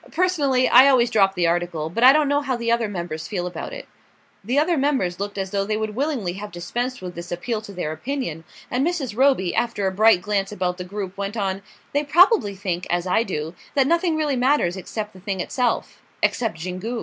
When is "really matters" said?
14.15-14.75